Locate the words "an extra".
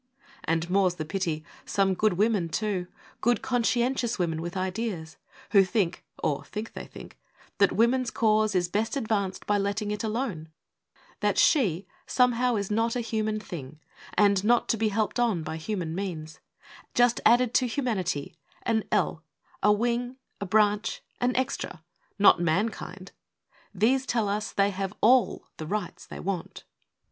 21.19-21.83